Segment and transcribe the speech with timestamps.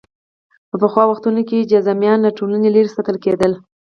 [0.69, 3.51] په پخوا وختونو کې جذامیان له ټولنې لرې ساتل کېدل.